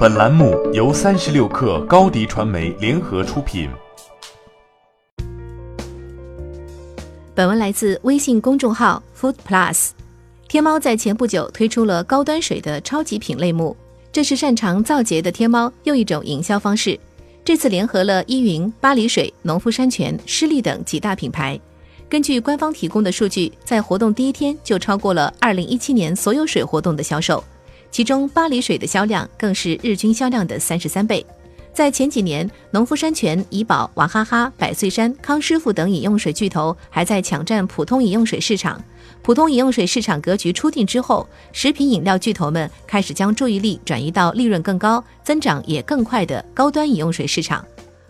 [0.00, 3.68] 本栏目由三十六氪高低传媒联合出品。
[7.34, 9.90] 本文来自微信公众号 Food Plus。
[10.48, 13.76] 天猫在前不久推出了高端水的超级品类目，
[14.10, 16.98] 这是擅长造节的天猫又一种营销方式。
[17.44, 21.60] 这次联合了依云、巴黎水、农夫山泉、诗丽等几大品牌。
[22.08, 27.44] 根据官方提供的数据，在活动第一天就超过了二零一七年所有水活动的销售。
[27.90, 31.24] 其中，巴黎水的销量更是日均销量的三十三倍。
[31.72, 38.82] 在前几年，农夫山泉、怡宝、娃哈哈、百岁山、康师傅等饮用水巨头还在抢占普通饮用水市场。
[39.22, 47.64] 普通饮用水市场格局初定之后，食品饮料巨头们开始将注意力转移到利润更高、增长也更快的高端饮用水市场。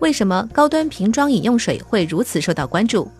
[0.00, 3.10] 为什么高端瓶装饮用水会如此受到关注？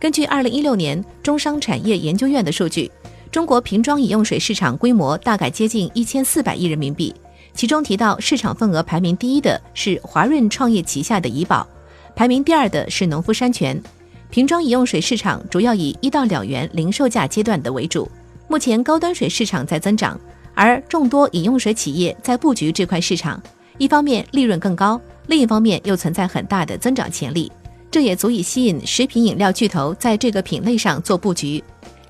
[0.00, 2.90] 根据二零一六年中商产业研究院的数据。
[3.36, 7.14] 中国瓶装饮用水市场规模大概接近一千四百亿人民币，
[7.52, 11.68] 其中提到市场份额排名第一的是华润创业旗下的怡宝，
[12.14, 13.78] 排名第二的是农夫山泉。
[14.30, 18.10] 瓶装饮用水市场主要以一到两元零售价阶段的为主，
[18.48, 20.18] 目前高端水市场在增长，
[20.54, 23.38] 而众多饮用水企业在布局这块市场，
[23.76, 27.52] 一方面利润更高，另一方面又存在很大的增长潜力，
[27.90, 31.62] 这也足以吸引食品饮料巨头在这个品类上做布局。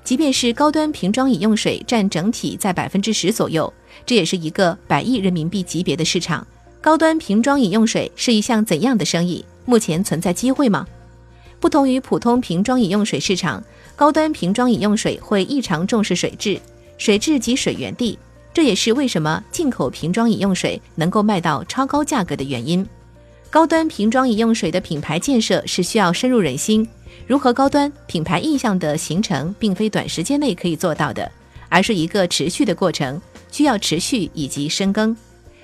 [0.07, 3.73] 即便是高端瓶装饮用水占整体在百分之十左右，
[4.05, 6.47] 这也是一个百亿人民币级别的市场。
[6.79, 9.43] 高端瓶装饮用水是一项怎样的生意？
[9.65, 10.87] 目前存在机会吗？
[11.59, 13.61] 不同于普通瓶装饮用水市场，
[13.97, 16.57] 高端瓶装饮用水会异常重视水质，
[16.97, 18.17] 水质及水源地，
[18.53, 22.87] 这也是为什么进口瓶装饮用水能够卖到超高价格的原因。
[23.49, 26.87] 高端瓶装饮用水的品牌建设是需要深入人心。
[27.25, 31.29] 如何高端品牌印象的形成，并非短时间内可以做到的，
[31.69, 35.15] 而是一个持续的过程，需要持续以及深耕。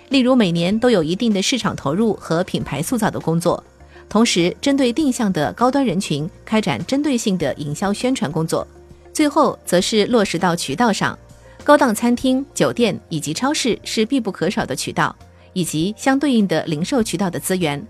[0.09, 3.63] 例如，每年都有一定的市场投入和品牌塑造的工作，
[4.09, 8.67] 同时针对定向的高端人群开展针对性的营销宣传工作。
[9.11, 11.17] 最后，则是落实到渠道上，
[11.63, 15.15] 高档餐厅、酒店以及超市是必不可少的渠道，
[15.53, 17.83] 以及相对应的零售渠道的资源。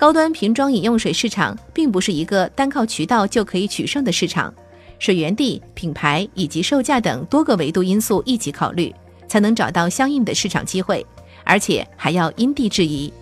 [0.00, 4.50] 高端瓶装饮用水市场并不是一个单靠渠道就可以取胜的市场，
[4.98, 8.94] 水源地、品牌以及售价等多个维度因素一起考虑，
[9.28, 11.04] 才能找到相应的市场机会，
[11.44, 13.12] 而且还要因地制宜。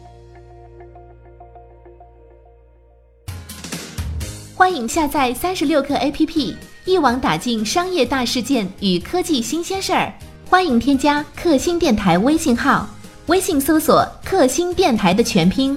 [4.54, 10.12] 欢迎下载三十六课 APP，一网打尽商业大事件与科技新鲜事儿。
[10.48, 12.88] 欢迎添加克星电台微信号，
[13.26, 15.76] 微信搜索“克星电台”的全拼。